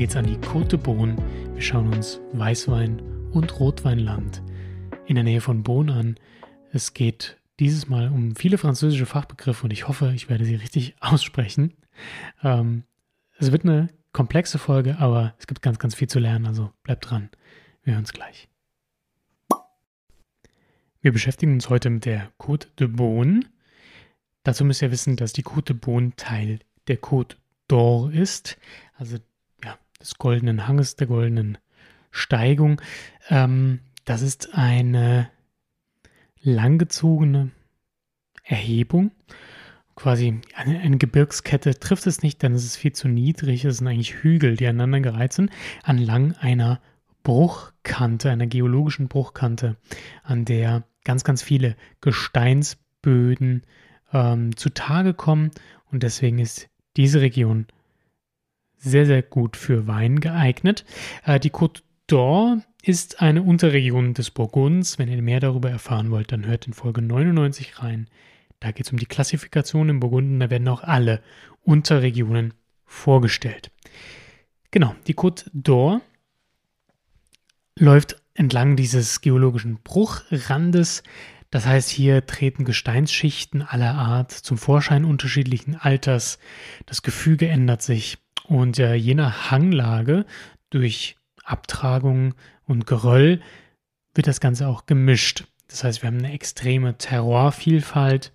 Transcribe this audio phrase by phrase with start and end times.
[0.00, 1.14] Heute geht es an die Côte de Beaune.
[1.52, 4.42] Wir schauen uns Weißwein und Rotweinland
[5.04, 6.14] in der Nähe von Beaune an.
[6.72, 10.96] Es geht dieses Mal um viele französische Fachbegriffe und ich hoffe, ich werde sie richtig
[11.00, 11.74] aussprechen.
[12.42, 12.84] Ähm,
[13.36, 17.10] es wird eine komplexe Folge, aber es gibt ganz, ganz viel zu lernen, also bleibt
[17.10, 17.28] dran.
[17.82, 18.48] Wir hören uns gleich.
[21.02, 23.40] Wir beschäftigen uns heute mit der Côte de Beaune.
[24.44, 27.36] Dazu müsst ihr wissen, dass die Côte de Beaune Teil der Côte
[27.68, 28.56] d'Or ist,
[28.96, 29.18] also
[30.00, 31.58] des goldenen Hanges, der goldenen
[32.10, 32.80] Steigung.
[33.28, 35.30] Ähm, das ist eine
[36.42, 37.50] langgezogene
[38.42, 39.12] Erhebung,
[39.94, 43.64] quasi eine, eine, Gebirgskette trifft es nicht, denn es ist viel zu niedrig.
[43.64, 45.50] Es sind eigentlich Hügel, die aneinander gereiht sind,
[45.82, 46.80] anlang einer
[47.22, 49.76] Bruchkante, einer geologischen Bruchkante,
[50.22, 53.64] an der ganz, ganz viele Gesteinsböden
[54.12, 55.50] ähm, zutage kommen
[55.90, 57.66] und deswegen ist diese Region
[58.80, 60.84] sehr, sehr gut für Wein geeignet.
[61.24, 64.98] Äh, die Côte d'Or ist eine Unterregion des Burgunds.
[64.98, 68.08] Wenn ihr mehr darüber erfahren wollt, dann hört in Folge 99 rein.
[68.58, 70.40] Da geht es um die Klassifikation im Burgunden.
[70.40, 71.22] Da werden auch alle
[71.62, 73.70] Unterregionen vorgestellt.
[74.70, 76.00] Genau, die Côte d'Or
[77.78, 81.02] läuft entlang dieses geologischen Bruchrandes.
[81.50, 86.38] Das heißt, hier treten Gesteinsschichten aller Art zum Vorschein unterschiedlichen Alters.
[86.86, 88.18] Das Gefüge ändert sich
[88.50, 90.26] und äh, je nach Hanglage
[90.70, 92.34] durch Abtragung
[92.66, 93.40] und Geröll
[94.12, 95.44] wird das Ganze auch gemischt.
[95.68, 98.32] Das heißt, wir haben eine extreme Terroirvielfalt,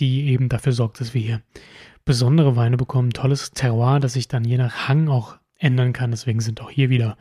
[0.00, 1.42] die eben dafür sorgt, dass wir hier
[2.04, 3.10] besondere Weine bekommen.
[3.10, 6.10] Tolles Terroir, das sich dann je nach Hang auch ändern kann.
[6.10, 7.16] Deswegen sind auch hier wieder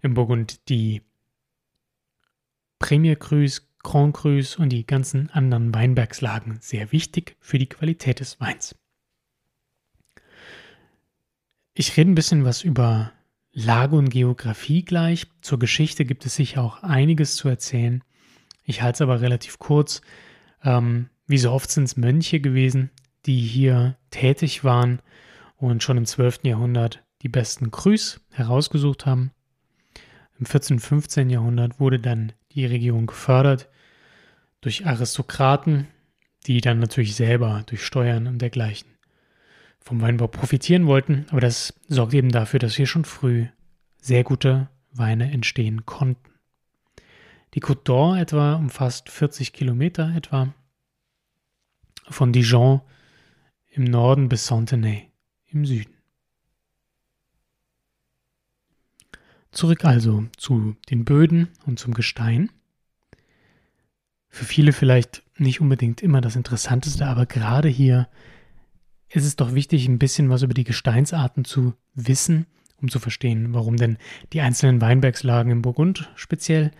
[0.00, 1.02] im Burgund die
[2.78, 8.38] Premier Crus, Grand Crus und die ganzen anderen Weinbergslagen sehr wichtig für die Qualität des
[8.40, 8.76] Weins.
[11.76, 13.10] Ich rede ein bisschen was über
[13.52, 15.26] Lage und Geografie gleich.
[15.40, 18.04] Zur Geschichte gibt es sicher auch einiges zu erzählen.
[18.62, 20.00] Ich halte es aber relativ kurz.
[20.62, 22.90] Ähm, wie so oft sind es Mönche gewesen,
[23.26, 25.02] die hier tätig waren
[25.56, 26.44] und schon im 12.
[26.44, 29.32] Jahrhundert die besten Crus herausgesucht haben.
[30.38, 30.76] Im 14.
[30.76, 31.28] und 15.
[31.28, 33.68] Jahrhundert wurde dann die Region gefördert
[34.60, 35.88] durch Aristokraten,
[36.46, 38.93] die dann natürlich selber durch Steuern und dergleichen
[39.84, 43.46] vom Weinbau profitieren wollten, aber das sorgt eben dafür, dass hier schon früh
[44.00, 46.30] sehr gute Weine entstehen konnten.
[47.54, 50.52] Die Côte d'Or etwa umfasst 40 Kilometer etwa
[52.08, 52.80] von Dijon
[53.70, 55.10] im Norden bis Fontenay
[55.46, 55.94] im Süden.
[59.52, 62.50] Zurück also zu den Böden und zum Gestein.
[64.28, 68.08] Für viele vielleicht nicht unbedingt immer das Interessanteste, aber gerade hier
[69.14, 72.46] ist es doch wichtig, ein bisschen was über die Gesteinsarten zu wissen,
[72.82, 73.96] um zu verstehen, warum denn
[74.32, 76.72] die einzelnen Weinbergslagen im Burgund speziell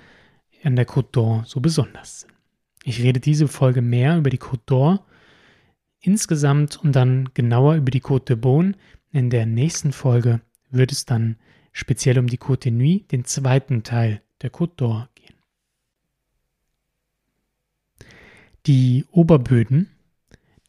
[0.64, 2.34] an der Côte d'Or so besonders sind.
[2.82, 5.00] Ich rede diese Folge mehr über die Côte d'Or
[6.00, 8.72] insgesamt und dann genauer über die Côte de Beaune.
[9.12, 10.40] In der nächsten Folge
[10.70, 11.36] wird es dann
[11.72, 15.36] speziell um die Côte de Nuit, den zweiten Teil der Côte d'Or, gehen.
[18.66, 19.93] Die Oberböden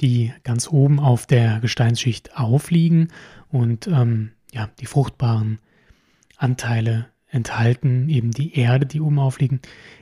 [0.01, 3.09] die ganz oben auf der Gesteinsschicht aufliegen
[3.49, 5.59] und ähm, ja, die fruchtbaren
[6.37, 9.61] Anteile enthalten, eben die Erde, die oben aufliegen,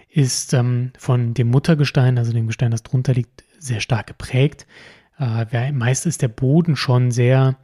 [0.10, 4.68] ist ähm, von dem Muttergestein, also dem Gestein, das drunter liegt, sehr stark geprägt.
[5.20, 7.58] Äh, meist ist der Boden schon sehr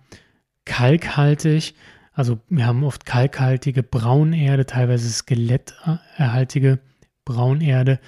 [0.66, 1.76] kalkhaltig.
[2.14, 6.80] Also wir haben oft kalkhaltige Braunerde, teilweise skeletterhaltige
[7.26, 8.00] Braunerde.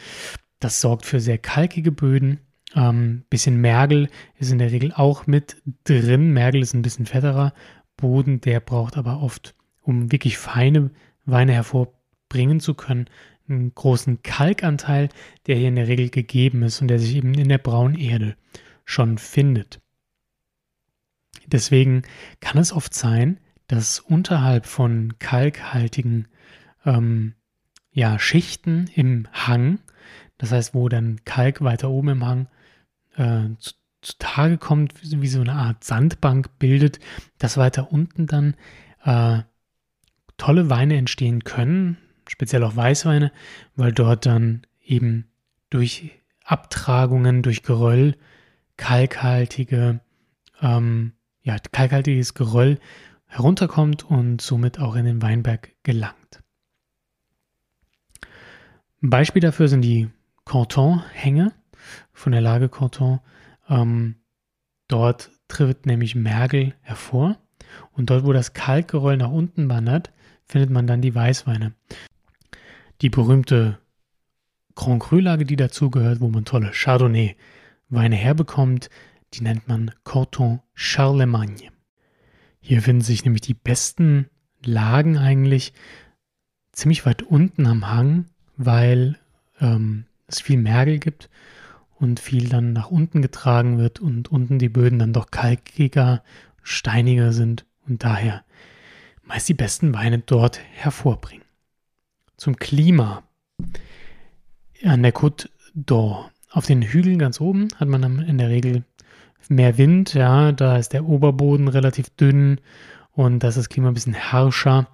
[0.59, 2.40] Das sorgt für sehr kalkige Böden.
[2.76, 4.09] Ähm, bisschen Mergel
[4.40, 6.32] ist in der Regel auch mit drin.
[6.32, 7.54] Mergel ist ein bisschen fetterer
[7.98, 10.91] Boden, der braucht aber oft, um wirklich feine
[11.26, 13.08] Weine hervorbringen zu können,
[13.47, 15.09] einen großen Kalkanteil,
[15.46, 18.35] der hier in der Regel gegeben ist und der sich eben in der braunen Erde
[18.85, 19.82] schon findet.
[21.47, 22.03] Deswegen
[22.40, 26.28] kann es oft sein, dass unterhalb von kalkhaltigen
[26.85, 27.35] ähm,
[27.91, 29.79] ja, Schichten im Hang,
[30.38, 32.47] das heißt, wo dann Kalk weiter oben im Hang
[33.16, 36.99] äh, zu, zutage kommt, wie so eine Art Sandbank bildet,
[37.37, 38.55] dass weiter unten dann
[39.03, 39.43] äh,
[40.37, 41.97] tolle Weine entstehen können,
[42.28, 43.31] speziell auch Weißweine,
[43.75, 45.28] weil dort dann eben
[45.69, 46.11] durch
[46.43, 48.17] Abtragungen, durch Geröll,
[48.75, 49.99] kalkhaltige,
[50.61, 52.79] ähm, ja, kalkhaltiges Geröll
[53.28, 56.43] herunterkommt und somit auch in den Weinberg gelangt.
[59.03, 60.09] Ein Beispiel dafür sind die
[60.46, 61.53] Canton-Hänge
[62.13, 63.19] von der Lage Canton.
[63.69, 64.16] Ähm,
[64.87, 67.37] dort tritt nämlich Mergel hervor.
[67.91, 70.11] Und dort, wo das Kalkgeröll nach unten wandert,
[70.45, 71.73] findet man dann die Weißweine.
[73.01, 73.79] Die berühmte
[74.75, 78.89] Grand Cru-Lage, die dazugehört, wo man tolle Chardonnay-Weine herbekommt,
[79.33, 81.72] die nennt man Corton Charlemagne.
[82.59, 84.29] Hier finden sich nämlich die besten
[84.63, 85.73] Lagen eigentlich
[86.72, 88.25] ziemlich weit unten am Hang,
[88.57, 89.17] weil
[89.59, 91.29] ähm, es viel Mergel gibt
[92.02, 96.24] und viel dann nach unten getragen wird und unten die Böden dann doch kalkiger,
[96.64, 98.44] steiniger sind und daher
[99.24, 101.46] meist die besten Weine dort hervorbringen.
[102.38, 103.24] Zum Klima.
[104.84, 106.30] An der Côte d'Or.
[106.50, 108.84] Auf den Hügeln ganz oben hat man in der Regel
[109.48, 112.59] mehr Wind, ja, da ist der Oberboden relativ dünn
[113.12, 114.88] und das ist das Klima ein bisschen harscher.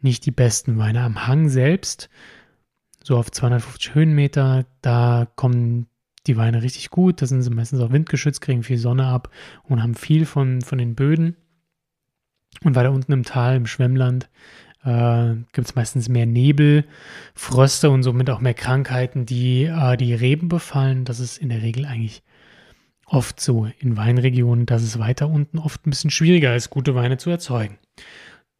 [0.00, 1.02] Nicht die besten Weine.
[1.02, 2.08] Am Hang selbst,
[3.02, 5.86] so auf 250 Höhenmeter, da kommen
[6.26, 7.22] die Weine richtig gut.
[7.22, 9.30] Da sind sie meistens auch windgeschützt, kriegen viel Sonne ab
[9.62, 11.36] und haben viel von, von den Böden.
[12.62, 14.28] Und weiter unten im Tal, im Schwemmland,
[14.84, 16.84] äh, gibt es meistens mehr Nebel,
[17.34, 21.04] Fröste und somit auch mehr Krankheiten, die äh, die Reben befallen.
[21.04, 22.22] Das ist in der Regel eigentlich
[23.06, 27.16] oft so in Weinregionen, dass es weiter unten oft ein bisschen schwieriger ist, gute Weine
[27.16, 27.78] zu erzeugen.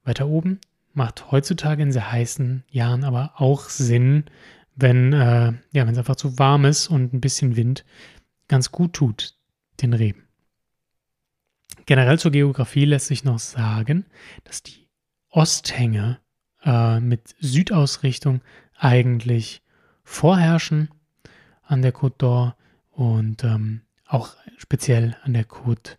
[0.04, 0.60] Weiter oben
[0.92, 4.24] macht heutzutage in sehr heißen Jahren aber auch Sinn,
[4.76, 7.84] wenn äh, ja, es einfach zu warm ist und ein bisschen Wind
[8.48, 9.34] ganz gut tut
[9.80, 10.24] den Reben.
[11.86, 14.06] Generell zur Geografie lässt sich noch sagen,
[14.44, 14.88] dass die
[15.30, 16.18] Osthänge
[16.64, 18.40] äh, mit Südausrichtung
[18.76, 19.62] eigentlich
[20.02, 20.90] vorherrschen
[21.62, 22.54] an der Côte d'Or
[22.90, 25.96] und ähm, auch speziell an der Côte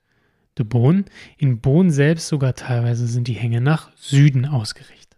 [0.57, 1.05] de Beaune.
[1.37, 5.14] In Beaune selbst sogar teilweise sind die Hänge nach Süden ausgerichtet.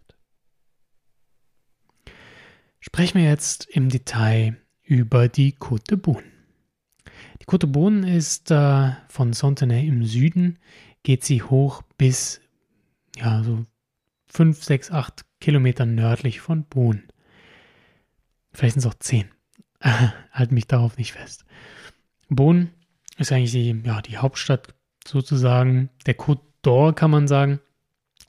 [2.80, 6.24] Sprechen wir jetzt im Detail über die Côte de Beaune.
[7.40, 10.58] Die Côte de Beaune ist äh, von Sontenay im Süden,
[11.02, 12.40] geht sie hoch bis
[13.16, 13.66] ja, so
[14.28, 17.02] 5, 6, 8 Kilometer nördlich von Beaune.
[18.52, 19.28] Vielleicht sind es auch 10.
[20.32, 21.44] halt mich darauf nicht fest.
[22.28, 22.68] Beaune
[23.16, 24.74] ist eigentlich die, ja, die Hauptstadt
[25.06, 27.60] sozusagen der Côte d'Or, kann man sagen.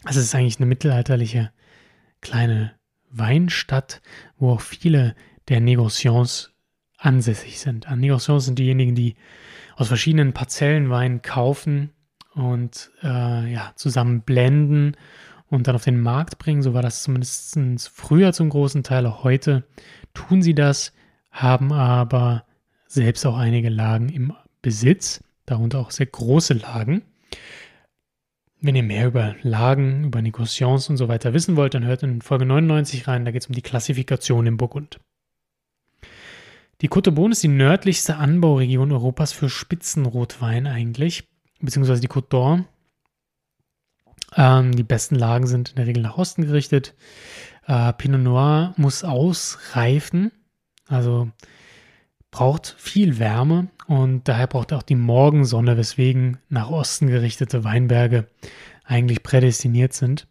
[0.03, 1.51] Also es ist eigentlich eine mittelalterliche
[2.21, 2.78] kleine
[3.11, 4.01] Weinstadt,
[4.37, 5.15] wo auch viele
[5.47, 6.51] der Negociants
[6.97, 7.87] ansässig sind.
[7.87, 9.15] An Negociants sind diejenigen, die
[9.75, 11.91] aus verschiedenen Parzellen Wein kaufen
[12.35, 14.95] und äh, ja, zusammen blenden
[15.47, 16.61] und dann auf den Markt bringen.
[16.61, 17.57] So war das zumindest
[17.89, 19.05] früher zum großen Teil.
[19.05, 19.63] Auch heute
[20.13, 20.93] tun sie das,
[21.31, 22.45] haben aber
[22.87, 27.03] selbst auch einige Lagen im Besitz, darunter auch sehr große Lagen.
[28.61, 32.21] Wenn ihr mehr über Lagen, über Negociants und so weiter wissen wollt, dann hört in
[32.21, 34.99] Folge 99 rein, da geht es um die Klassifikation im Burgund.
[36.81, 41.27] Die Côte Beaune ist die nördlichste Anbauregion Europas für Spitzenrotwein eigentlich,
[41.59, 42.65] beziehungsweise die Côte d'Or.
[44.35, 46.95] Ähm, die besten Lagen sind in der Regel nach Osten gerichtet.
[47.65, 50.31] Äh, Pinot Noir muss ausreifen,
[50.87, 51.29] also
[52.31, 58.27] braucht viel Wärme und daher braucht auch die Morgensonne, weswegen nach Osten gerichtete Weinberge
[58.83, 60.27] eigentlich prädestiniert sind.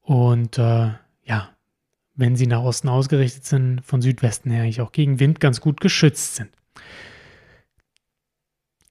[0.00, 0.92] Und äh,
[1.24, 1.50] ja,
[2.14, 5.80] wenn sie nach Osten ausgerichtet sind, von Südwesten her eigentlich auch gegen Wind ganz gut
[5.80, 6.50] geschützt sind.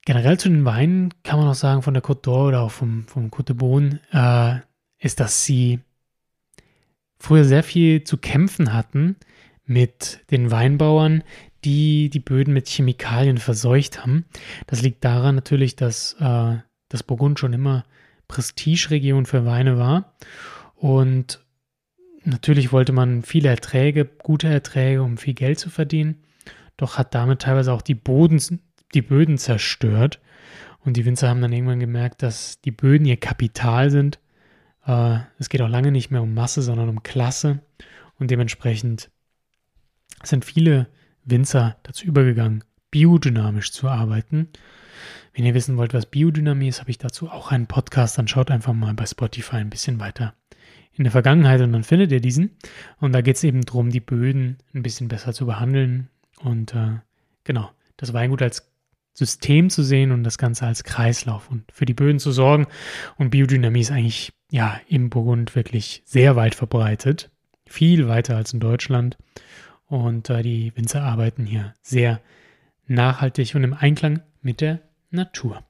[0.05, 3.07] Generell zu den Weinen kann man auch sagen, von der Côte d'Or oder auch vom,
[3.07, 5.79] vom Côte de Beaune, äh, ist, dass sie
[7.17, 9.15] früher sehr viel zu kämpfen hatten
[9.65, 11.23] mit den Weinbauern,
[11.63, 14.25] die die Böden mit Chemikalien verseucht haben.
[14.67, 16.57] Das liegt daran natürlich, dass äh,
[16.89, 17.83] das Burgund schon immer
[18.27, 20.15] Prestigeregion für Weine war.
[20.75, 21.43] Und
[22.23, 26.23] natürlich wollte man viele Erträge, gute Erträge, um viel Geld zu verdienen.
[26.77, 28.41] Doch hat damit teilweise auch die, Boden,
[28.93, 30.19] die Böden zerstört.
[30.79, 34.19] Und die Winzer haben dann irgendwann gemerkt, dass die Böden ihr Kapital sind.
[34.85, 37.61] Äh, es geht auch lange nicht mehr um Masse, sondern um Klasse.
[38.19, 39.09] Und dementsprechend
[40.23, 40.87] sind viele
[41.25, 44.49] Winzer dazu übergegangen, biodynamisch zu arbeiten.
[45.33, 48.17] Wenn ihr wissen wollt, was Biodynamie ist, habe ich dazu auch einen Podcast.
[48.17, 50.35] Dann schaut einfach mal bei Spotify ein bisschen weiter
[50.95, 52.51] in der Vergangenheit und dann findet ihr diesen.
[52.99, 56.09] Und da geht es eben darum, die Böden ein bisschen besser zu behandeln
[56.41, 56.99] und äh,
[57.43, 58.69] genau, das Weingut als
[59.15, 62.67] System zu sehen und das Ganze als Kreislauf und für die Böden zu sorgen.
[63.17, 67.31] Und Biodynamie ist eigentlich ja im Burgund wirklich sehr weit verbreitet,
[67.65, 69.17] viel weiter als in Deutschland.
[69.87, 72.21] Und äh, die Winzer arbeiten hier sehr
[72.87, 75.63] nachhaltig und im Einklang mit der Natur.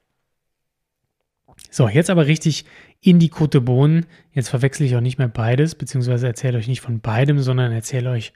[1.69, 2.65] So, jetzt aber richtig
[3.01, 4.05] in die Côte Bohnen.
[4.31, 8.09] Jetzt verwechsel ich auch nicht mehr beides, beziehungsweise erzähle euch nicht von beidem, sondern erzähle
[8.11, 8.33] euch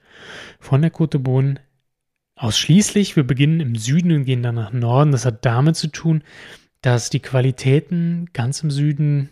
[0.59, 1.59] von der Côte Bohnen
[2.35, 3.15] ausschließlich.
[3.15, 5.11] Wir beginnen im Süden und gehen dann nach Norden.
[5.11, 6.23] Das hat damit zu tun,
[6.81, 9.29] dass die Qualitäten ganz im Süden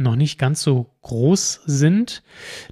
[0.00, 2.22] noch nicht ganz so groß sind,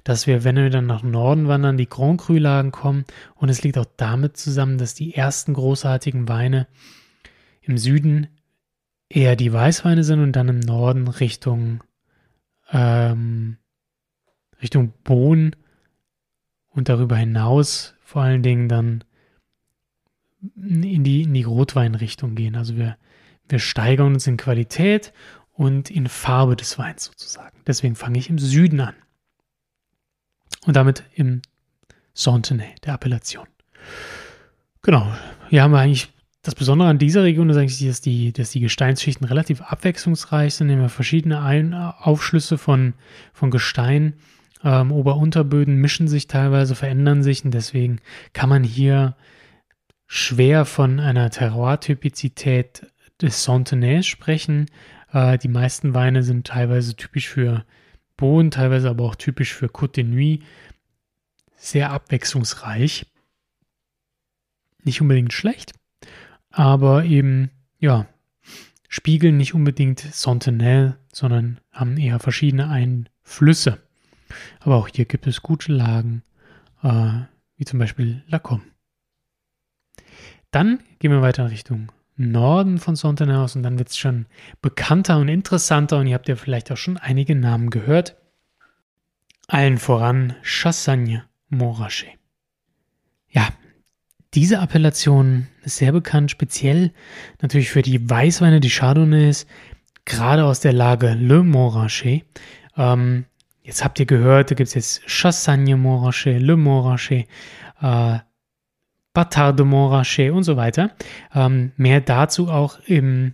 [0.03, 3.05] dass wir, wenn wir dann nach Norden wandern, die Grand Cru-Lagen kommen.
[3.35, 6.67] Und es liegt auch damit zusammen, dass die ersten großartigen Weine
[7.61, 8.27] im Süden
[9.09, 11.83] eher die Weißweine sind und dann im Norden Richtung,
[12.71, 13.57] ähm,
[14.61, 15.55] Richtung Bohnen
[16.69, 19.03] und darüber hinaus vor allen Dingen dann
[20.55, 22.55] in die, in die Rotweinrichtung gehen.
[22.55, 22.97] Also wir,
[23.49, 25.13] wir steigern uns in Qualität
[25.57, 27.57] und in Farbe des Weins sozusagen.
[27.65, 28.95] Deswegen fange ich im Süden an.
[30.65, 31.41] Und damit im
[32.13, 33.47] Sontenay, der Appellation.
[34.81, 35.11] Genau,
[35.49, 36.09] hier haben wir eigentlich
[36.43, 40.67] das Besondere an dieser Region ist eigentlich, dass die, dass die Gesteinsschichten relativ abwechslungsreich sind.
[40.67, 42.93] Nehmen wir verschiedene Ein Aufschlüsse von,
[43.33, 44.13] von Gestein.
[44.63, 47.99] Ähm, Ober-Unterböden mischen sich teilweise, verändern sich und deswegen
[48.31, 49.17] kann man hier
[50.05, 52.87] schwer von einer Terroir-Typizität
[53.21, 54.67] des Sontenay sprechen.
[55.17, 57.65] Äh, die meisten Weine sind teilweise typisch für
[58.17, 60.43] Bohnen, teilweise aber auch typisch für Côte de Nuit.
[61.55, 63.07] Sehr abwechslungsreich.
[64.83, 65.73] Nicht unbedingt schlecht,
[66.51, 68.07] aber eben, ja,
[68.87, 73.79] spiegeln nicht unbedingt Sentinelle, sondern haben eher verschiedene Einflüsse.
[74.59, 76.21] Aber auch hier gibt es gute Lagen,
[76.83, 77.21] äh,
[77.57, 78.65] wie zum Beispiel Lacombe.
[80.51, 84.25] Dann gehen wir weiter in Richtung Norden von Sontenhaus und dann wird es schon
[84.61, 88.17] bekannter und interessanter und ihr habt ja vielleicht auch schon einige Namen gehört.
[89.47, 92.17] Allen voran Chassagne Montrachet.
[93.29, 93.47] Ja,
[94.33, 96.91] diese Appellation ist sehr bekannt, speziell
[97.41, 99.47] natürlich für die Weißweine, die Chardonnays,
[100.05, 102.25] gerade aus der Lage Le Montrachet.
[102.75, 103.25] Ähm,
[103.61, 107.27] jetzt habt ihr gehört, da gibt es jetzt Chassagne Montrachet, Le Montrachet,
[107.81, 108.19] äh,
[109.17, 110.91] Bâtard de Montrachet und so weiter.
[111.33, 113.33] Ähm, mehr dazu auch im,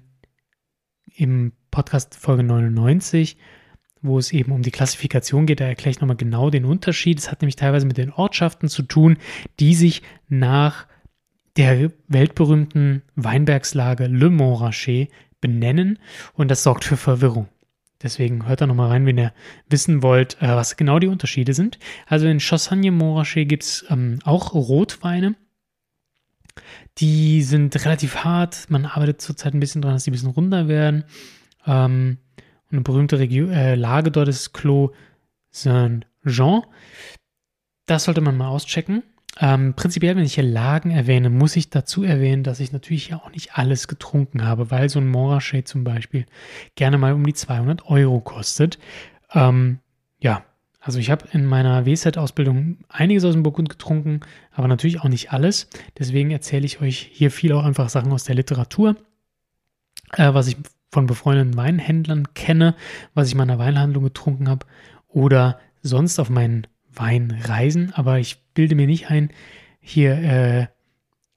[1.14, 3.36] im Podcast Folge 99,
[4.02, 5.60] wo es eben um die Klassifikation geht.
[5.60, 7.20] Da erkläre ich nochmal genau den Unterschied.
[7.20, 9.18] Es hat nämlich teilweise mit den Ortschaften zu tun,
[9.60, 10.88] die sich nach
[11.58, 15.10] der weltberühmten Weinbergslage Le Montrachet
[15.42, 16.00] benennen
[16.34, 17.50] und das sorgt für Verwirrung.
[18.02, 19.34] Deswegen hört da nochmal rein, wenn ihr
[19.68, 21.78] wissen wollt, äh, was genau die Unterschiede sind.
[22.08, 25.36] Also in Chassagne Montrachet gibt es ähm, auch Rotweine,
[26.98, 28.70] die sind relativ hart.
[28.70, 31.06] Man arbeitet zurzeit ein bisschen dran, dass die ein bisschen runder werden.
[31.66, 32.18] Ähm,
[32.72, 34.92] eine berühmte Regio äh, Lage dort ist Clos
[35.52, 36.64] Saint-Jean.
[37.86, 39.04] Das sollte man mal auschecken.
[39.40, 43.18] Ähm, prinzipiell, wenn ich hier Lagen erwähne, muss ich dazu erwähnen, dass ich natürlich ja
[43.18, 46.26] auch nicht alles getrunken habe, weil so ein Montrachet zum Beispiel
[46.76, 48.78] gerne mal um die 200 Euro kostet.
[49.34, 49.80] Ähm,
[50.20, 50.44] ja,
[50.86, 54.20] also ich habe in meiner WSET-Ausbildung einiges aus dem Burgund getrunken,
[54.52, 55.70] aber natürlich auch nicht alles.
[55.98, 58.98] Deswegen erzähle ich euch hier viel auch einfach Sachen aus der Literatur,
[60.12, 60.58] äh, was ich
[60.92, 62.76] von befreundeten Weinhändlern kenne,
[63.14, 64.66] was ich in meiner Weinhandlung getrunken habe
[65.08, 67.94] oder sonst auf meinen Weinreisen.
[67.94, 69.30] Aber ich bilde mir nicht ein,
[69.80, 70.68] hier äh,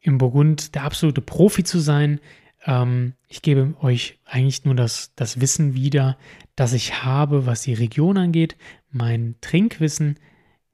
[0.01, 2.19] im Burgund der absolute Profi zu sein.
[2.65, 6.19] Ähm, ich gebe euch eigentlich nur das, das Wissen wieder,
[6.57, 8.57] das ich habe, was die Region angeht.
[8.97, 10.19] Mein Trinkwissen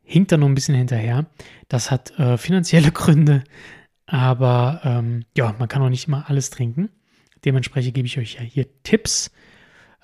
[0.03, 1.27] hinkt da noch ein bisschen hinterher.
[1.69, 3.45] Das hat äh, finanzielle Gründe,
[4.07, 6.91] aber ähm, ja, man kann auch nicht immer alles trinken.
[7.45, 9.33] Dementsprechend gebe ich euch ja hier Tipps,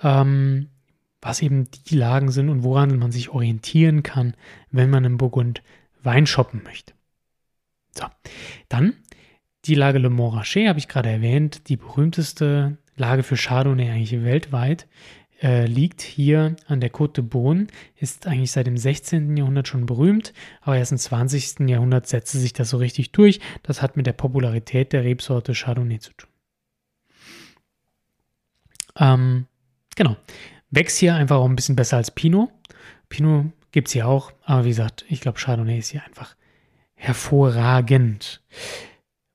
[0.02, 0.68] ähm,
[1.20, 4.34] was eben die Lagen sind und woran man sich orientieren kann,
[4.70, 5.62] wenn man im Burgund
[6.02, 6.94] Wein shoppen möchte.
[7.92, 8.06] So,
[8.68, 8.94] dann
[9.64, 14.86] die Lage Le Montrachet habe ich gerade erwähnt, die berühmteste Lage für Chardonnay eigentlich weltweit,
[15.40, 19.36] äh, liegt hier an der Côte de Beaune, ist eigentlich seit dem 16.
[19.36, 21.68] Jahrhundert schon berühmt, aber erst im 20.
[21.68, 23.40] Jahrhundert setzte sich das so richtig durch.
[23.62, 26.30] Das hat mit der Popularität der Rebsorte Chardonnay zu tun.
[28.96, 29.46] Ähm,
[29.94, 30.16] genau.
[30.70, 32.50] Wächst hier einfach auch ein bisschen besser als Pinot.
[33.08, 36.34] Pinot gibt es hier auch, aber wie gesagt, ich glaube, Chardonnay ist hier einfach
[36.94, 38.42] hervorragend.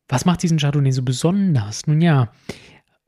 [0.10, 1.88] Was macht diesen Chardonnay so besonders?
[1.88, 2.32] Nun ja,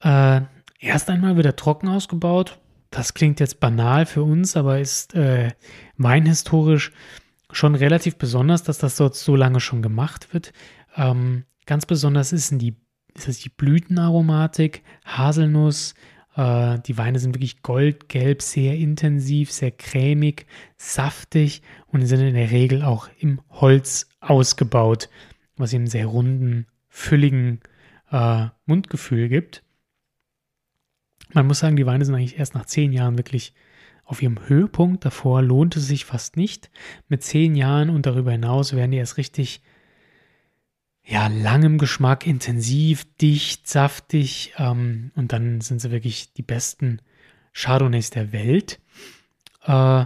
[0.02, 0.42] äh,
[0.80, 2.58] erst einmal wird er trocken ausgebaut.
[2.96, 5.52] Das klingt jetzt banal für uns, aber ist äh,
[5.98, 6.94] weinhistorisch
[7.52, 10.54] schon relativ besonders, dass das dort so lange schon gemacht wird.
[10.96, 12.78] Ähm, ganz besonders ist, die,
[13.14, 15.94] ist es die Blütenaromatik, Haselnuss.
[16.38, 20.46] Äh, die Weine sind wirklich goldgelb, sehr intensiv, sehr cremig,
[20.78, 25.10] saftig und sind in der Regel auch im Holz ausgebaut,
[25.58, 27.60] was ihm einen sehr runden fülligen
[28.10, 29.65] äh, Mundgefühl gibt.
[31.34, 33.54] Man muss sagen, die Weine sind eigentlich erst nach zehn Jahren wirklich
[34.04, 35.04] auf ihrem Höhepunkt.
[35.04, 36.70] Davor lohnt es sich fast nicht.
[37.08, 39.62] Mit zehn Jahren und darüber hinaus werden die erst richtig,
[41.04, 44.54] ja, langem Geschmack, intensiv, dicht, saftig.
[44.58, 47.02] Ähm, und dann sind sie wirklich die besten
[47.54, 48.80] Chardonnays der Welt.
[49.64, 50.06] Äh,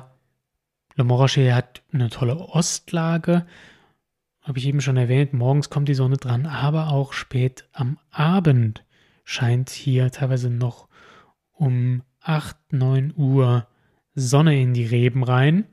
[0.96, 3.46] Le Morachet hat eine tolle Ostlage.
[4.42, 8.84] Habe ich eben schon erwähnt, morgens kommt die Sonne dran, aber auch spät am Abend
[9.24, 10.89] scheint hier teilweise noch
[11.60, 13.68] um 8, 9 Uhr
[14.16, 15.66] Sonne in die Reben rein,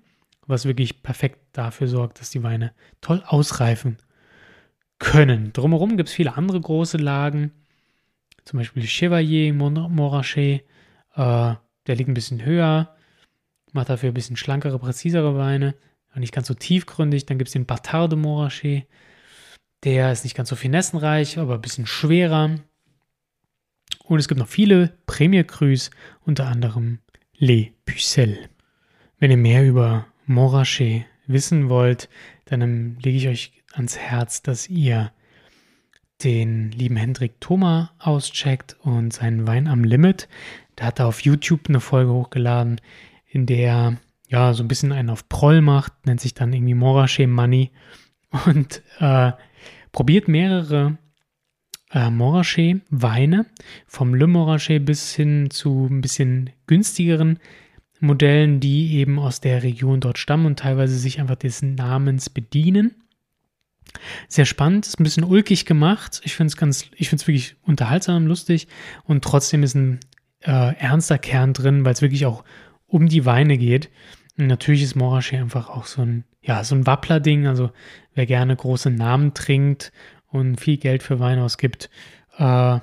[0.47, 3.97] was wirklich perfekt dafür sorgt, dass die Weine toll ausreifen
[4.99, 5.52] können.
[5.52, 7.52] Drumherum gibt es viele andere große Lagen,
[8.45, 10.64] zum Beispiel Chevalier Montrachet,
[11.14, 11.55] äh,
[11.87, 12.95] der liegt ein bisschen höher,
[13.73, 15.75] macht dafür ein bisschen schlankere, präzisere Weine,
[16.14, 17.26] nicht ganz so tiefgründig.
[17.26, 18.87] Dann gibt es den Bâtard de Montrachet,
[19.85, 22.57] der ist nicht ganz so finessenreich, aber ein bisschen schwerer.
[24.05, 25.90] Und es gibt noch viele Premier Crus,
[26.25, 26.99] unter anderem
[27.37, 28.49] Les Pucelles.
[29.19, 32.09] Wenn ihr mehr über Montrachet wissen wollt,
[32.45, 35.12] dann ähm, lege ich euch ans Herz, dass ihr
[36.23, 40.28] den lieben Hendrik Thoma auscheckt und seinen Wein am Limit.
[40.76, 42.81] Da hat er auf YouTube eine Folge hochgeladen,
[43.26, 47.28] in der ja so ein bisschen einen auf Proll macht, nennt sich dann irgendwie Morachet
[47.28, 47.71] Money
[48.47, 49.33] und äh,
[49.93, 50.99] probiert mehrere
[51.97, 53.47] äh, Morachet Weine
[53.87, 57.38] vom Le Morachet bis hin zu ein bisschen günstigeren
[58.00, 62.95] Modellen, die eben aus der Region dort stammen und teilweise sich einfach des Namens bedienen.
[64.29, 66.21] Sehr spannend, ist ein bisschen ulkig gemacht.
[66.25, 68.69] Ich finde es ganz, ich finde es wirklich unterhaltsam, lustig
[69.05, 70.00] und trotzdem ist ein
[70.41, 72.45] äh, ernster Kern drin, weil es wirklich auch
[72.87, 73.88] um die Weine geht.
[74.37, 77.47] Und natürlich ist Morachet einfach auch so ein, ja, so ein Wappler-Ding.
[77.47, 77.71] Also
[78.15, 79.93] wer gerne große Namen trinkt
[80.37, 81.90] und viel Geld für Wein ausgibt
[82.38, 82.78] äh,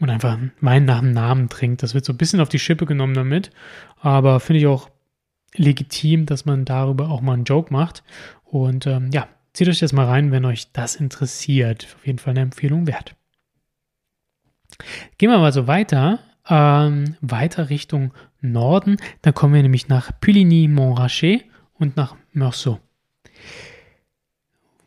[0.00, 2.86] und einfach Wein nach dem Namen trinkt, das wird so ein bisschen auf die Schippe
[2.86, 3.50] genommen damit.
[4.00, 4.90] Aber finde ich auch
[5.54, 8.02] legitim, dass man darüber auch mal einen Joke macht.
[8.44, 11.86] Und ähm, ja, zieht euch das mal rein, wenn euch das interessiert.
[11.96, 13.14] Auf jeden Fall eine Empfehlung wert.
[15.18, 16.18] Gehen wir mal so weiter.
[16.48, 18.96] Ähm, weiter Richtung Norden.
[19.22, 22.80] Da kommen wir nämlich nach Puligny-Montrachet und nach Meursault.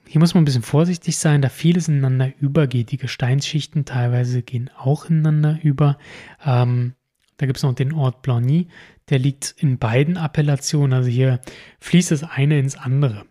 [0.07, 2.91] Hier muss man ein bisschen vorsichtig sein, da vieles ineinander übergeht.
[2.91, 5.97] Die Gesteinsschichten teilweise gehen auch ineinander über.
[6.45, 6.93] Ähm,
[7.37, 8.67] da gibt es noch den Ort Blangy,
[9.09, 10.93] der liegt in beiden Appellationen.
[10.93, 11.39] Also hier
[11.79, 13.25] fließt das eine ins andere.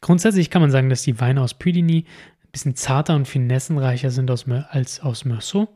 [0.00, 2.06] Grundsätzlich kann man sagen, dass die Weine aus Puligny
[2.44, 5.68] ein bisschen zarter und finessenreicher sind als aus Meursault.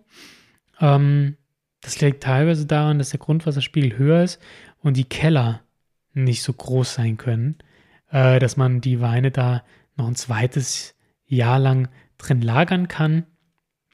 [0.81, 1.37] Ähm,
[1.81, 4.41] das liegt teilweise daran, dass der Grundwasserspiegel höher ist
[4.81, 5.63] und die Keller
[6.15, 7.59] nicht so groß sein können,
[8.11, 9.63] äh, dass man die Weine da
[9.97, 10.95] noch ein zweites
[11.27, 13.27] Jahr lang drin lagern kann.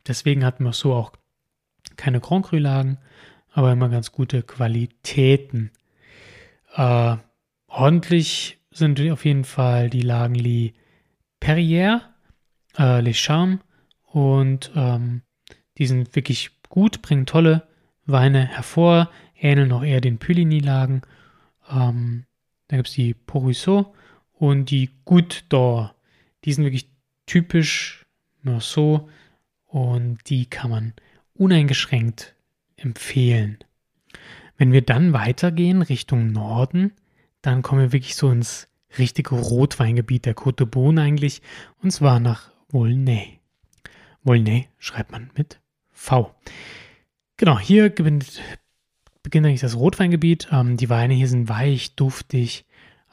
[0.07, 1.13] Deswegen hat man so auch
[1.97, 2.99] keine Grand Cru-Lagen,
[3.53, 5.71] aber immer ganz gute Qualitäten.
[6.75, 7.17] Äh,
[7.67, 10.73] ordentlich sind auf jeden Fall die Lagen Les
[11.41, 12.01] Perrières,
[12.79, 13.61] äh, Les Charmes
[14.05, 15.23] und ähm,
[15.79, 17.69] die sind wirklich gut, bringen tolle
[18.05, 21.03] Weine hervor, ähneln auch eher den Puligny-Lagen.
[21.71, 22.25] Ähm,
[22.69, 23.95] da gibt es die Poruisseau
[24.43, 25.91] und die Goutte d'Or.
[26.45, 26.89] Die sind wirklich
[27.27, 28.05] typisch
[28.43, 29.09] Meursault
[29.67, 30.95] und die kann man
[31.35, 32.35] uneingeschränkt
[32.75, 33.59] empfehlen.
[34.57, 36.91] Wenn wir dann weitergehen Richtung Norden,
[37.41, 38.67] dann kommen wir wirklich so ins
[38.99, 41.41] richtige Rotweingebiet der Côte de Beaune eigentlich,
[41.81, 43.39] und zwar nach Volnay.
[44.25, 45.61] Volnay schreibt man mit
[45.93, 46.35] V.
[47.37, 48.43] Genau, hier beginnt,
[49.23, 50.49] beginnt eigentlich das Rotweingebiet.
[50.51, 52.65] Ähm, die Weine hier sind weich, duftig,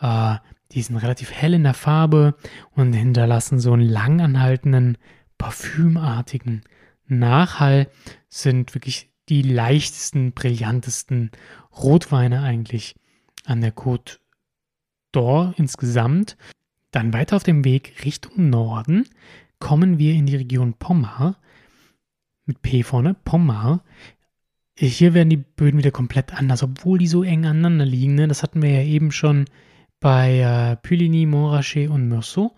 [0.02, 0.38] äh,
[0.72, 2.36] die sind relativ hell in der Farbe
[2.72, 4.98] und hinterlassen so einen langanhaltenden,
[5.38, 6.62] parfümartigen
[7.08, 7.88] Nachhall.
[8.28, 11.32] Sind wirklich die leichtesten, brillantesten
[11.76, 12.96] Rotweine eigentlich
[13.46, 14.20] an der Côte
[15.14, 16.38] d'Or insgesamt.
[16.92, 19.08] Dann weiter auf dem Weg Richtung Norden
[19.60, 21.38] kommen wir in die Region Pommard
[22.46, 23.82] mit P vorne, Pommard.
[24.76, 28.16] Hier werden die Böden wieder komplett anders, obwohl die so eng aneinander liegen.
[28.16, 28.28] Ne?
[28.28, 29.46] Das hatten wir ja eben schon
[30.00, 32.52] bei äh, Puligny, Montrachet und Meursault.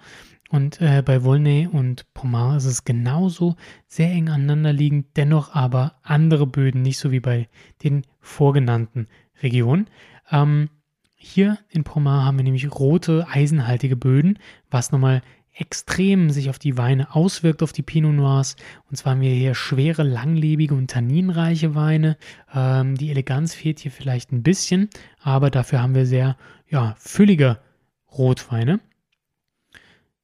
[0.50, 3.56] Und äh, bei Volnay und Pommard ist es genauso
[3.88, 7.48] sehr eng aneinander liegend, dennoch aber andere Böden, nicht so wie bei
[7.84, 9.08] den vorgenannten
[9.42, 9.88] Regionen.
[10.30, 10.70] Ähm,
[11.16, 15.22] hier in Pommard haben wir nämlich rote, eisenhaltige Böden, was nochmal
[15.54, 18.56] extrem sich auf die Weine auswirkt, auf die Pinot Noirs.
[18.90, 22.18] Und zwar haben wir hier schwere, langlebige und tanninreiche Weine.
[22.54, 24.90] Ähm, die Eleganz fehlt hier vielleicht ein bisschen,
[25.22, 26.38] aber dafür haben wir sehr
[26.72, 27.60] ja, füllige
[28.18, 28.80] Rotweine.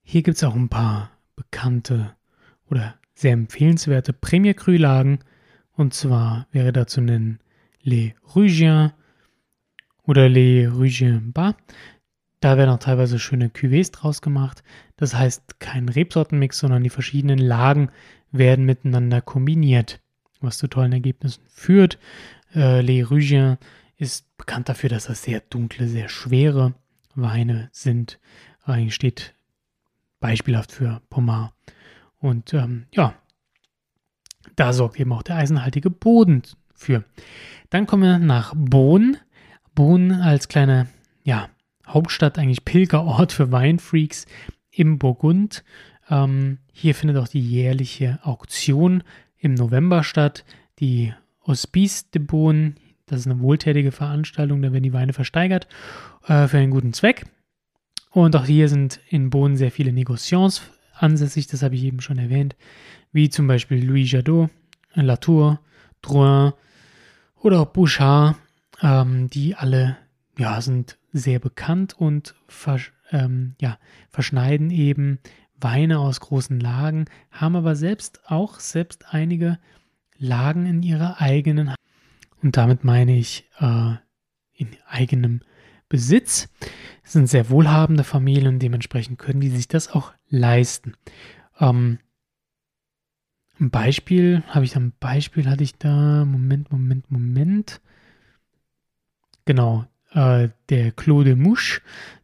[0.01, 2.15] Hier gibt es auch ein paar bekannte
[2.69, 5.19] oder sehr empfehlenswerte Premier Cru-Lagen.
[5.73, 7.39] Und zwar wäre da zu nennen
[7.81, 8.93] Les Rugiens
[10.03, 11.55] oder Les Rugiens Bas.
[12.39, 14.63] Da werden auch teilweise schöne Cuvées draus gemacht.
[14.95, 17.89] Das heißt kein Rebsortenmix, sondern die verschiedenen Lagen
[18.31, 19.99] werden miteinander kombiniert,
[20.39, 21.99] was zu tollen Ergebnissen führt.
[22.55, 23.57] Äh, Les Rugiens
[23.97, 26.73] ist bekannt dafür, dass das sehr dunkle, sehr schwere
[27.15, 28.19] Weine sind.
[28.63, 29.35] Eigentlich steht
[30.19, 31.53] beispielhaft für Pomar.
[32.19, 33.15] Und ähm, ja,
[34.55, 37.03] da sorgt eben auch der eisenhaltige Boden für.
[37.69, 39.17] Dann kommen wir nach Bonn.
[39.75, 40.87] Bonn als kleine,
[41.23, 41.49] ja,
[41.85, 44.25] Hauptstadt, eigentlich Pilgerort für Weinfreaks
[44.71, 45.63] im Burgund.
[46.09, 49.03] Ähm, hier findet auch die jährliche Auktion
[49.37, 50.45] im November statt.
[50.79, 51.13] Die
[51.45, 52.75] Hospice de Bonn,
[53.07, 55.67] das ist eine wohltätige Veranstaltung, da werden die Weine versteigert
[56.27, 57.25] äh, für einen guten Zweck.
[58.11, 60.61] Und auch hier sind in Bonn sehr viele Negociants
[60.93, 62.55] ansässig, das habe ich eben schon erwähnt,
[63.11, 64.49] wie zum Beispiel Louis Jadot,
[64.93, 65.59] Latour,
[66.01, 66.53] Drouin
[67.39, 68.35] oder auch Bouchard,
[68.81, 69.97] ähm, die alle
[70.37, 73.77] ja, sind sehr bekannt und versch ähm, ja,
[74.09, 75.19] verschneiden eben
[75.59, 79.59] Weine aus großen Lagen, haben aber selbst auch selbst einige
[80.17, 81.73] Lagen in ihrer eigenen
[82.41, 83.95] und damit meine ich äh,
[84.53, 85.41] in eigenem
[85.89, 86.49] Besitz.
[87.03, 90.95] Es sind sehr wohlhabende Familien und dementsprechend können die sich das auch leisten.
[91.59, 91.99] Ähm,
[93.59, 97.81] ein Beispiel, habe ich da ein Beispiel, hatte ich da, Moment, Moment, Moment.
[99.45, 101.81] Genau, äh, der Claude Mouche,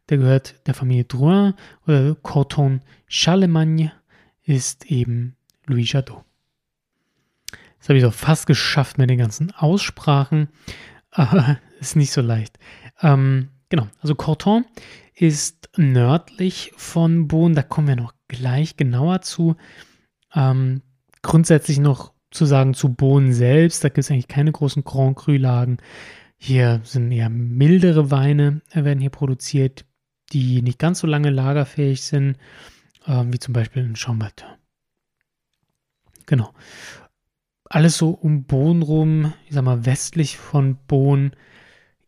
[0.08, 1.54] der gehört der Familie Drouin
[1.86, 3.92] oder Corton Charlemagne
[4.44, 6.24] ist eben Louis Jadot.
[7.84, 10.48] Das habe ich doch fast geschafft mit den ganzen Aussprachen,
[11.10, 12.58] aber ist nicht so leicht.
[13.02, 14.64] Ähm, genau, also Corton
[15.14, 19.56] ist nördlich von Beaune, da kommen wir noch gleich genauer zu.
[20.34, 20.80] Ähm,
[21.20, 25.76] grundsätzlich noch zu sagen zu Bohnen selbst, da gibt es eigentlich keine großen Grand Cru-Lagen.
[26.38, 29.84] Hier sind eher mildere Weine, äh, werden hier produziert,
[30.32, 32.38] die nicht ganz so lange lagerfähig sind,
[33.04, 34.48] äh, wie zum Beispiel ein Chambertin.
[36.24, 36.54] Genau.
[37.64, 41.32] Alles so um Bohnen rum, ich sag mal westlich von Bohnen,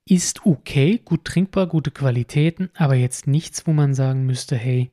[0.09, 4.93] ist okay, gut trinkbar, gute Qualitäten, aber jetzt nichts, wo man sagen müsste, hey,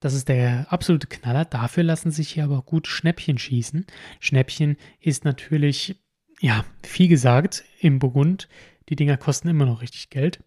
[0.00, 1.44] das ist der absolute Knaller.
[1.44, 3.86] Dafür lassen sich hier aber gut Schnäppchen schießen.
[4.18, 5.96] Schnäppchen ist natürlich,
[6.40, 8.48] ja, viel gesagt im Burgund.
[8.88, 10.42] Die Dinger kosten immer noch richtig Geld.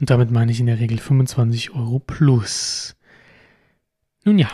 [0.00, 2.96] Und damit meine ich in der Regel 25 Euro plus.
[4.24, 4.50] Nun ja,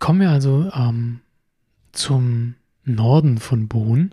[0.00, 1.20] kommen wir also ähm,
[1.92, 2.56] zum
[2.88, 4.10] Norden von Beaune.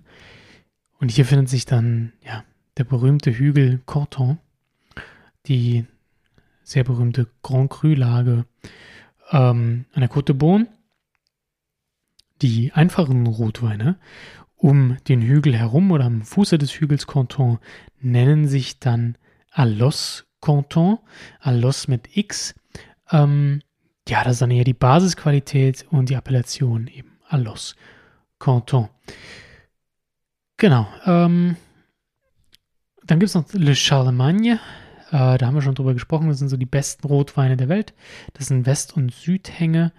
[1.00, 2.44] Und hier findet sich dann ja,
[2.78, 4.38] der berühmte Hügel Corton,
[5.48, 5.86] die
[6.64, 8.46] sehr berühmte Grand Cru-Lage
[9.32, 10.68] ähm, an der Côte de Beaune.
[12.42, 13.98] Die einfachen Rotweine
[14.58, 17.60] um den Hügel herum oder am Fuße des Hügels Canton
[18.02, 19.18] nennen sich dann
[19.52, 21.00] Alos Canton,
[21.40, 22.56] Alos mit X.
[23.12, 23.62] Ähm,
[24.08, 27.76] ja, das ist dann eher die Basisqualität und die Appellation eben Alos
[28.40, 28.90] Canton.
[30.58, 30.88] Genau.
[31.06, 31.58] Ähm,
[33.04, 34.60] dann gibt es noch Le Charlemagne.
[35.12, 36.30] Äh, da haben wir schon drüber gesprochen.
[36.30, 37.94] Das sind so die besten Rotweine der Welt.
[38.34, 39.92] Das sind West- und Südhänge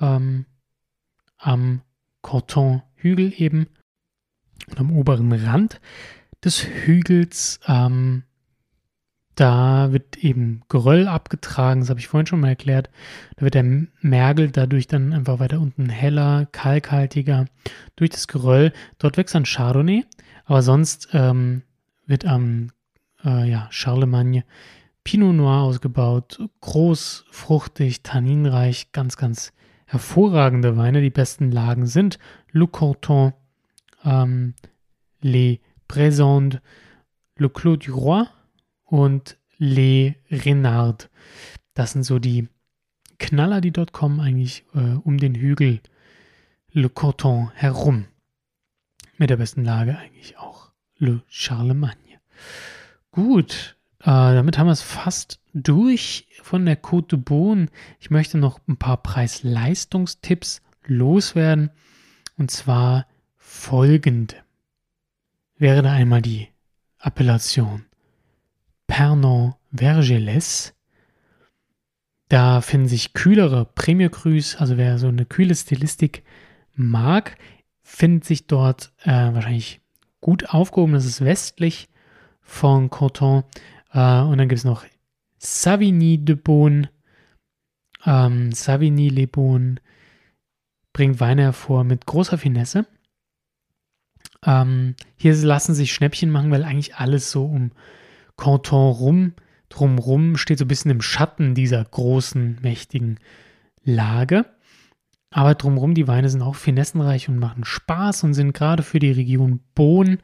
[0.00, 0.46] ähm,
[1.36, 1.82] am
[2.22, 3.68] Corton-Hügel eben.
[4.70, 5.80] Und am oberen Rand
[6.42, 8.24] des Hügels, ähm,
[9.34, 12.90] da wird eben Geröll abgetragen, das habe ich vorhin schon mal erklärt.
[13.36, 17.46] Da wird der Mergel dadurch dann einfach weiter unten heller, kalkhaltiger
[17.96, 18.72] durch das Geröll.
[18.98, 20.04] Dort wächst dann Chardonnay,
[20.44, 21.62] aber sonst ähm,
[22.06, 22.70] wird am
[23.24, 24.44] äh, ja, Charlemagne
[25.02, 26.38] Pinot Noir ausgebaut.
[26.60, 29.52] Groß, fruchtig, tanninreich, ganz, ganz
[29.86, 31.02] hervorragende Weine.
[31.02, 32.18] Die besten Lagen sind
[32.52, 33.32] Le Corton,
[34.04, 34.54] ähm,
[35.20, 36.60] Les Présentes,
[37.36, 38.28] Le Clos du Roi
[38.84, 41.08] und Les Renards.
[41.74, 42.48] Das sind so die
[43.18, 45.80] Knaller, die dort kommen, eigentlich äh, um den Hügel
[46.72, 48.06] Le Corton herum.
[49.16, 52.20] Mit der besten Lage eigentlich auch Le Charlemagne.
[53.10, 57.68] Gut, äh, damit haben wir es fast durch von der Côte de Beaune.
[58.00, 61.70] Ich möchte noch ein paar Preis-Leistungstipps loswerden.
[62.36, 64.34] Und zwar folgende.
[65.56, 66.48] Wäre da einmal die
[66.98, 67.86] Appellation
[68.86, 70.72] Pernon Vergelès.
[72.28, 76.24] Da finden sich kühlere Premier Crus, also wer so eine kühle Stilistik
[76.74, 77.36] mag,
[77.82, 79.80] findet sich dort äh, wahrscheinlich
[80.20, 80.94] gut aufgehoben.
[80.94, 81.88] Das ist westlich
[82.40, 83.44] von Coton.
[83.92, 84.84] Äh, und dann gibt es noch
[85.38, 86.90] Savigny de Beaune.
[88.06, 89.76] Ähm, Savigny les Beaune
[90.92, 92.86] bringt Weine hervor mit großer Finesse.
[94.46, 97.72] Ähm, hier lassen sich Schnäppchen machen, weil eigentlich alles so um
[98.36, 99.34] Canton rum
[99.74, 103.18] drumrum steht so ein bisschen im Schatten dieser großen, mächtigen
[103.82, 104.46] Lage.
[105.30, 109.10] Aber drumrum, die Weine sind auch finessenreich und machen Spaß und sind gerade für die
[109.10, 110.18] Region Bohn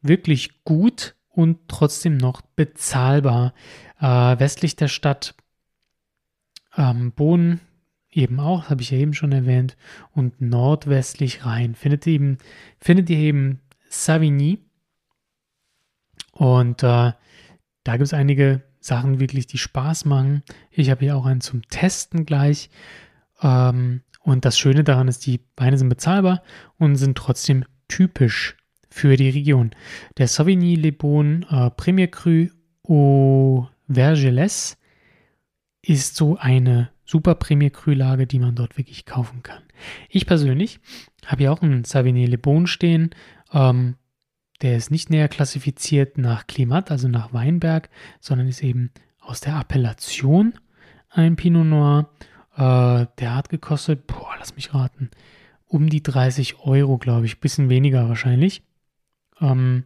[0.00, 3.52] wirklich gut und trotzdem noch bezahlbar.
[4.00, 5.34] Äh, westlich der Stadt
[6.76, 7.60] ähm, Bohn
[8.10, 9.76] eben auch, habe ich ja eben schon erwähnt,
[10.12, 12.38] und nordwestlich rein findet ihr eben,
[12.80, 14.60] findet ihr eben Savigny.
[16.32, 17.12] Und äh,
[17.86, 20.42] da gibt es einige Sachen wirklich, die Spaß machen.
[20.72, 22.68] Ich habe hier auch einen zum Testen gleich.
[23.40, 26.42] Ähm, und das Schöne daran ist, die Weine sind bezahlbar
[26.78, 28.56] und sind trotzdem typisch
[28.90, 29.70] für die Region.
[30.18, 32.48] Der Sauvigny Le Bon äh, Premier Cru
[32.82, 34.76] au Vergelès
[35.82, 39.62] ist so eine super Premier Cru Lage, die man dort wirklich kaufen kann.
[40.08, 40.80] Ich persönlich
[41.24, 43.10] habe hier auch einen Sauvigny Le Bon stehen.
[43.52, 43.94] Ähm,
[44.62, 47.90] der ist nicht näher klassifiziert nach Klimat, also nach Weinberg,
[48.20, 48.90] sondern ist eben
[49.20, 50.54] aus der Appellation
[51.10, 52.10] ein Pinot Noir
[52.56, 55.10] äh, der hat gekostet, boah, lass mich raten,
[55.66, 57.40] um die 30 Euro, glaube ich.
[57.40, 58.62] Bisschen weniger wahrscheinlich.
[59.40, 59.84] Ähm,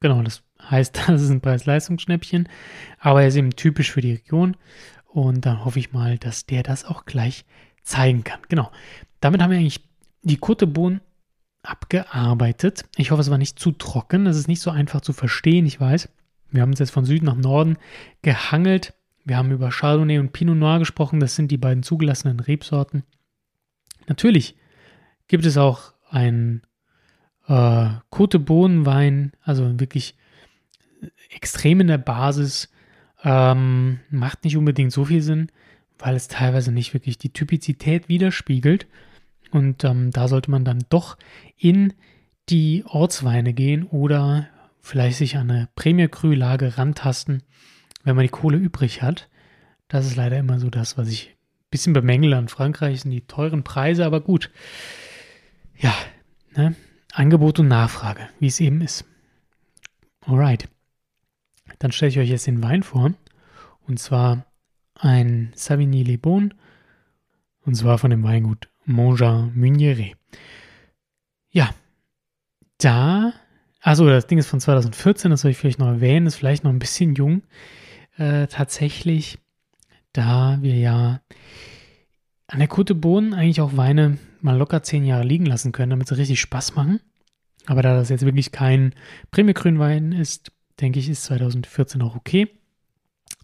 [0.00, 2.48] genau, das heißt, das ist ein Preis-Leistungsschnäppchen.
[2.98, 4.56] Aber er ist eben typisch für die Region.
[5.06, 7.44] Und dann hoffe ich mal, dass der das auch gleich
[7.82, 8.40] zeigen kann.
[8.48, 8.70] Genau.
[9.20, 9.84] Damit haben wir eigentlich
[10.22, 11.00] die Côte Bohnen
[11.62, 12.84] abgearbeitet.
[12.96, 14.26] Ich hoffe, es war nicht zu trocken.
[14.26, 16.08] Es ist nicht so einfach zu verstehen, ich weiß.
[16.50, 17.76] Wir haben uns jetzt von Süden nach Norden
[18.22, 18.94] gehangelt.
[19.24, 23.04] Wir haben über Chardonnay und Pinot Noir gesprochen, das sind die beiden zugelassenen Rebsorten.
[24.08, 24.56] Natürlich
[25.28, 26.62] gibt es auch einen
[27.46, 30.16] äh, Cote Bohnenwein, also wirklich
[31.30, 32.70] extrem in der Basis,
[33.22, 35.52] ähm, macht nicht unbedingt so viel Sinn,
[35.98, 38.86] weil es teilweise nicht wirklich die Typizität widerspiegelt.
[39.50, 41.16] Und ähm, da sollte man dann doch
[41.56, 41.92] in
[42.48, 44.48] die Ortsweine gehen oder
[44.80, 47.42] vielleicht sich an eine Premier Cru Lage rantasten
[48.04, 49.28] wenn man die Kohle übrig hat.
[49.88, 53.26] Das ist leider immer so das, was ich ein bisschen bemängele an Frankreich, sind die
[53.26, 54.50] teuren Preise, aber gut.
[55.76, 55.94] Ja,
[56.56, 56.74] ne?
[57.12, 59.04] Angebot und Nachfrage, wie es eben ist.
[60.20, 60.68] Alright.
[61.78, 63.12] Dann stelle ich euch jetzt den Wein vor.
[63.86, 64.46] Und zwar
[64.94, 66.54] ein Savigny Le Bon.
[67.62, 70.16] Und zwar von dem Weingut Montjean Meunieret.
[71.50, 71.70] Ja,
[72.78, 73.32] da,
[73.80, 76.70] also das Ding ist von 2014, das soll ich vielleicht noch erwähnen, ist vielleicht noch
[76.70, 77.42] ein bisschen jung
[78.16, 79.38] äh, tatsächlich,
[80.12, 81.20] da wir ja
[82.46, 86.08] an der Côte Bohnen eigentlich auch Weine mal locker zehn Jahre liegen lassen können, damit
[86.08, 87.00] sie richtig Spaß machen.
[87.66, 88.94] Aber da das jetzt wirklich kein
[89.30, 90.50] Premiergrünwein ist,
[90.80, 92.48] denke ich, ist 2014 auch okay.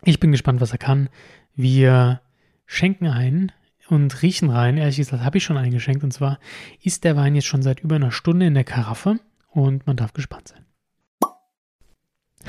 [0.04, 1.08] Ich bin gespannt, was er kann.
[1.54, 2.20] Wir
[2.66, 3.52] schenken ein
[3.88, 4.76] und riechen rein.
[4.76, 6.04] Ehrlich gesagt, habe ich schon eingeschenkt.
[6.04, 6.38] Und zwar
[6.82, 9.20] ist der Wein jetzt schon seit über einer Stunde in der Karaffe
[9.50, 10.64] und man darf gespannt sein.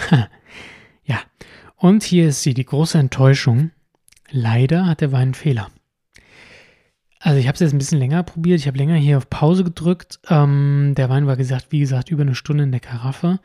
[1.03, 1.19] ja,
[1.75, 3.71] und hier ist sie, die große Enttäuschung.
[4.29, 5.69] Leider hat der Wein einen Fehler.
[7.19, 8.59] Also ich habe es jetzt ein bisschen länger probiert.
[8.59, 10.19] Ich habe länger hier auf Pause gedrückt.
[10.29, 13.39] Ähm, der Wein war gesagt, wie gesagt, über eine Stunde in der Karaffe.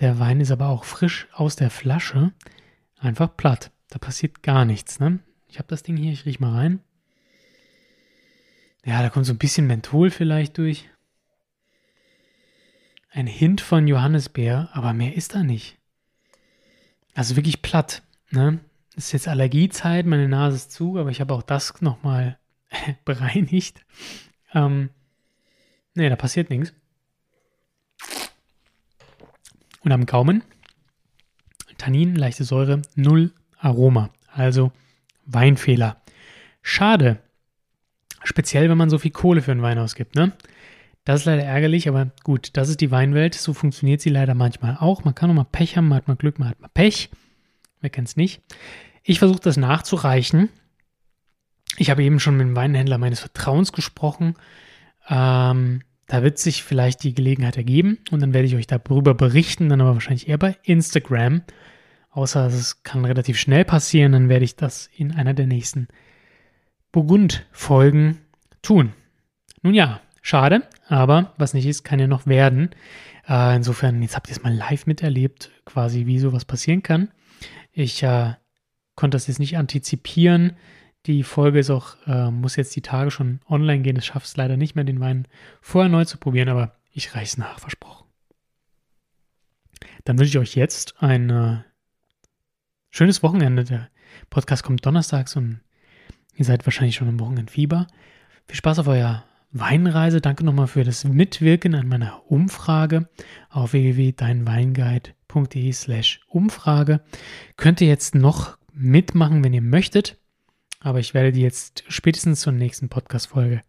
[0.00, 2.32] Der Wein ist aber auch frisch aus der Flasche.
[2.98, 3.70] Einfach platt.
[3.90, 5.00] Da passiert gar nichts.
[5.00, 5.18] Ne?
[5.48, 6.80] Ich habe das Ding hier, ich rieche mal rein.
[8.84, 10.88] Ja, da kommt so ein bisschen Menthol vielleicht durch.
[13.10, 15.78] Ein Hint von Johannisbeer, aber mehr ist da nicht.
[17.14, 18.02] Also wirklich platt.
[18.30, 18.60] Ne?
[18.94, 22.38] Ist jetzt Allergiezeit, meine Nase ist zu, aber ich habe auch das nochmal
[23.04, 23.84] bereinigt.
[24.54, 24.90] Ähm,
[25.94, 26.72] ne, da passiert nichts.
[29.82, 30.42] Und am Gaumen
[31.78, 34.10] Tannin, leichte Säure, null Aroma.
[34.32, 34.72] Also
[35.24, 36.02] Weinfehler.
[36.60, 37.22] Schade.
[38.28, 40.32] Speziell, wenn man so viel Kohle für einen Wein ausgibt, ne?
[41.06, 43.34] Das ist leider ärgerlich, aber gut, das ist die Weinwelt.
[43.34, 45.02] So funktioniert sie leider manchmal auch.
[45.02, 47.08] Man kann auch mal Pech haben, man hat mal Glück, man hat mal Pech.
[47.80, 48.42] Wer kennt es nicht?
[49.02, 50.50] Ich versuche das nachzureichen.
[51.78, 54.34] Ich habe eben schon mit dem Weinhändler meines Vertrauens gesprochen.
[55.08, 59.70] Ähm, da wird sich vielleicht die Gelegenheit ergeben und dann werde ich euch darüber berichten,
[59.70, 61.40] dann aber wahrscheinlich eher bei Instagram.
[62.10, 65.88] Außer es kann relativ schnell passieren, dann werde ich das in einer der nächsten
[66.98, 68.18] Burgund-Folgen
[68.60, 68.92] tun.
[69.62, 72.68] Nun ja, Schade, aber was nicht ist, kann ja noch werden.
[73.26, 77.10] Äh, insofern, jetzt habt ihr es mal live miterlebt, quasi wie sowas passieren kann.
[77.72, 78.34] Ich äh,
[78.94, 80.56] konnte das jetzt nicht antizipieren.
[81.06, 83.96] Die Folge ist auch, äh, muss jetzt die Tage schon online gehen.
[83.96, 85.26] Es schafft es leider nicht mehr, den Wein
[85.62, 88.06] vorher neu zu probieren, aber ich reiche es nach, versprochen.
[90.04, 91.58] Dann wünsche ich euch jetzt ein äh,
[92.90, 93.64] schönes Wochenende.
[93.64, 93.88] Der
[94.28, 95.60] Podcast kommt donnerstags und
[96.38, 97.88] ihr seid wahrscheinlich schon im Wochenendfieber.
[98.46, 100.20] Viel Spaß auf euer Weinreise.
[100.20, 103.08] Danke nochmal für das Mitwirken an meiner Umfrage
[103.50, 107.00] auf www.deinweinguide.de slash Umfrage.
[107.56, 110.16] Könnt ihr jetzt noch mitmachen, wenn ihr möchtet.
[110.80, 113.62] Aber ich werde die jetzt spätestens zur nächsten Podcast-Folge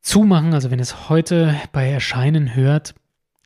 [0.00, 0.54] zumachen.
[0.54, 2.94] Also wenn es heute bei Erscheinen hört,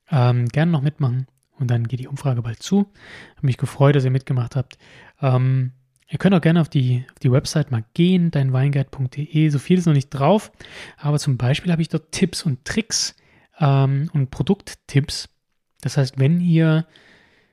[0.08, 1.26] ähm, gerne noch mitmachen.
[1.58, 2.86] Und dann geht die Umfrage bald zu.
[3.36, 4.78] Habe mich gefreut, dass ihr mitgemacht habt.
[5.20, 5.72] Ähm,
[6.10, 9.48] ihr könnt auch gerne auf die, auf die Website mal gehen, deinweinguide.de.
[9.48, 10.52] So viel ist noch nicht drauf.
[10.98, 13.14] Aber zum Beispiel habe ich dort Tipps und Tricks
[13.58, 15.28] ähm, und Produkttipps.
[15.80, 16.86] Das heißt, wenn ihr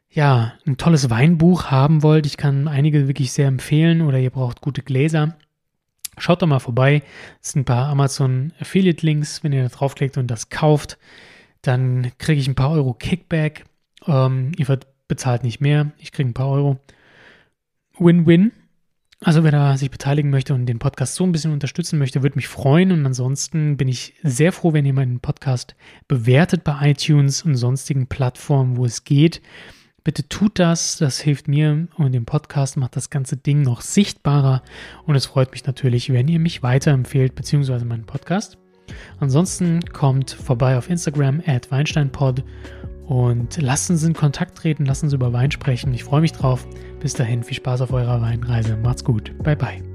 [0.09, 4.61] ja ein tolles Weinbuch haben wollt, ich kann einige wirklich sehr empfehlen oder ihr braucht
[4.61, 5.37] gute Gläser,
[6.17, 7.03] schaut doch mal vorbei.
[7.41, 9.43] Es sind ein paar Amazon Affiliate Links.
[9.43, 10.97] Wenn ihr da draufklickt und das kauft,
[11.61, 13.65] dann kriege ich ein paar Euro Kickback.
[14.07, 16.79] Ähm, ihr bezahlt nicht mehr, ich kriege ein paar Euro.
[17.99, 18.51] Win-win.
[19.21, 22.35] Also wer da sich beteiligen möchte und den Podcast so ein bisschen unterstützen möchte, würde
[22.35, 22.91] mich freuen.
[22.91, 25.75] Und ansonsten bin ich sehr froh, wenn ihr meinen Podcast
[26.07, 29.41] bewertet bei iTunes und sonstigen Plattformen, wo es geht.
[30.03, 34.61] Bitte tut das, das hilft mir und dem Podcast macht das ganze Ding noch sichtbarer.
[35.05, 38.57] Und es freut mich natürlich, wenn ihr mich weiterempfehlt, beziehungsweise meinen Podcast.
[39.19, 42.43] Ansonsten kommt vorbei auf Instagram at WeinsteinPod
[43.07, 45.93] und lasst uns in Kontakt treten, lasst uns über Wein sprechen.
[45.93, 46.67] Ich freue mich drauf.
[46.99, 48.77] Bis dahin, viel Spaß auf eurer Weinreise.
[48.77, 49.31] Macht's gut.
[49.43, 49.86] Bye bye.